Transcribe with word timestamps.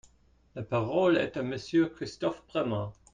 La 0.55 0.63
parole 0.63 1.15
est 1.19 1.37
à 1.37 1.43
Monsieur 1.43 1.85
Christophe 1.85 2.41
Premat. 2.47 2.91